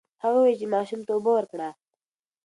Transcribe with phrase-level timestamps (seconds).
[0.23, 1.69] هغه وویل چې ماشوم ته اوبه ورکړه.